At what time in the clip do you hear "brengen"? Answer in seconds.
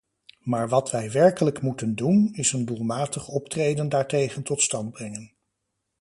4.91-5.33